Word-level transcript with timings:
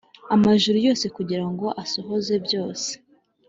amajuru 0.35 0.77
yose 0.87 1.05
kugira 1.17 1.45
ngo 1.51 1.67
asohoze 1.83 2.33
byose 2.45 2.89